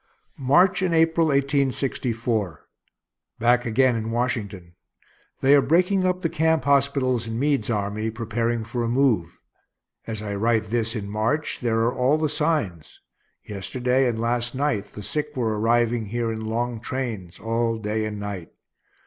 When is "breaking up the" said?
5.61-6.27